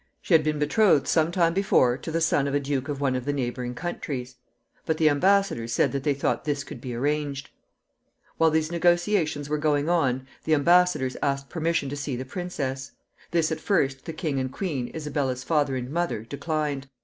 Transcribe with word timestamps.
She 0.19 0.33
had 0.33 0.43
been 0.43 0.57
betrothed 0.57 1.07
some 1.07 1.31
time 1.31 1.53
before 1.53 1.95
to 1.95 2.09
the 2.11 2.21
son 2.21 2.47
of 2.47 2.55
a 2.55 2.59
duke 2.59 2.89
of 2.89 2.99
one 2.99 3.15
of 3.15 3.23
the 3.23 3.31
neighboring 3.31 3.75
countries. 3.75 4.33
But 4.83 4.97
the 4.97 5.07
embassadors 5.07 5.73
said 5.73 5.91
that 5.91 6.01
they 6.01 6.15
thought 6.15 6.43
this 6.43 6.63
could 6.63 6.81
be 6.81 6.95
arranged. 6.95 7.51
While 8.39 8.49
these 8.49 8.71
negotiations 8.71 9.47
were 9.47 9.59
going 9.59 9.89
on, 9.89 10.25
the 10.43 10.55
embassadors 10.55 11.17
asked 11.21 11.49
permission 11.49 11.87
to 11.89 11.95
see 11.95 12.15
the 12.15 12.25
princess. 12.25 12.93
This 13.29 13.51
at 13.51 13.59
first 13.59 14.05
the 14.05 14.13
king 14.13 14.39
and 14.39 14.51
queen, 14.51 14.87
Isabella's 14.91 15.43
father 15.43 15.75
and 15.75 15.91
mother, 15.91 16.23
declined. 16.23 16.87